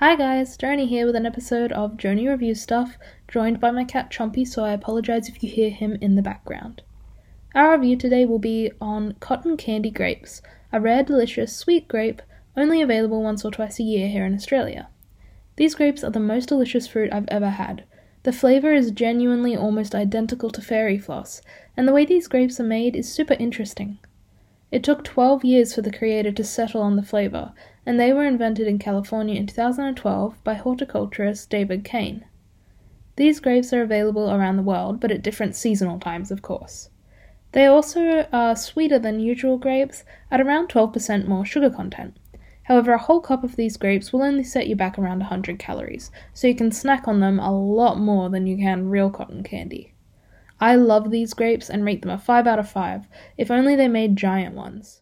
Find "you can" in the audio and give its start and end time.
46.46-46.70, 48.46-48.88